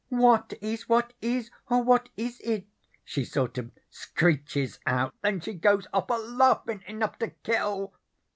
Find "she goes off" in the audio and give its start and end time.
5.41-6.09